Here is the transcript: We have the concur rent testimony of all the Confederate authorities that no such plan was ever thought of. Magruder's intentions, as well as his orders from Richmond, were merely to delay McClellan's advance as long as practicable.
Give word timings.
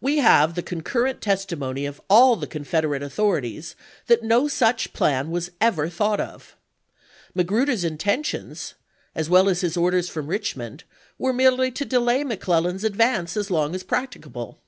We 0.00 0.18
have 0.18 0.54
the 0.54 0.62
concur 0.62 1.02
rent 1.06 1.20
testimony 1.20 1.84
of 1.84 2.00
all 2.08 2.36
the 2.36 2.46
Confederate 2.46 3.02
authorities 3.02 3.74
that 4.06 4.22
no 4.22 4.46
such 4.46 4.92
plan 4.92 5.32
was 5.32 5.50
ever 5.60 5.88
thought 5.88 6.20
of. 6.20 6.54
Magruder's 7.34 7.82
intentions, 7.82 8.74
as 9.16 9.28
well 9.28 9.48
as 9.48 9.62
his 9.62 9.76
orders 9.76 10.08
from 10.08 10.28
Richmond, 10.28 10.84
were 11.18 11.32
merely 11.32 11.72
to 11.72 11.84
delay 11.84 12.22
McClellan's 12.22 12.84
advance 12.84 13.36
as 13.36 13.50
long 13.50 13.74
as 13.74 13.82
practicable. 13.82 14.58